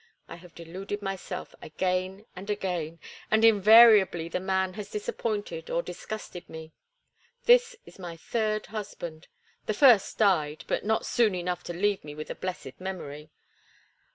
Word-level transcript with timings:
I 0.27 0.37
have 0.37 0.55
deluded 0.55 1.03
myself 1.03 1.53
again 1.61 2.25
and 2.35 2.49
again, 2.49 2.99
and 3.29 3.45
invariably 3.45 4.29
the 4.29 4.39
man 4.39 4.73
has 4.73 4.89
disappointed 4.89 5.69
or 5.69 5.83
disgusted 5.83 6.49
me. 6.49 6.73
This 7.45 7.75
is 7.85 7.99
my 7.99 8.17
third 8.17 8.65
husband. 8.65 9.27
The 9.67 9.75
first 9.75 10.17
died, 10.17 10.63
but 10.67 10.83
not 10.83 11.05
soon 11.05 11.35
enough 11.35 11.61
to 11.65 11.73
leave 11.73 12.03
me 12.03 12.15
with 12.15 12.31
a 12.31 12.35
blessed 12.35 12.79
memory. 12.81 13.29